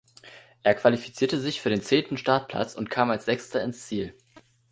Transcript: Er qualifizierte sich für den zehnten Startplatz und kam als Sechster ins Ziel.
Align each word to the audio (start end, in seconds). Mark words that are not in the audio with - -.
Er 0.63 0.73
qualifizierte 0.73 1.39
sich 1.39 1.61
für 1.61 1.69
den 1.69 1.83
zehnten 1.83 2.17
Startplatz 2.17 2.73
und 2.73 2.89
kam 2.89 3.11
als 3.11 3.25
Sechster 3.25 3.61
ins 3.61 3.85
Ziel. 3.85 4.15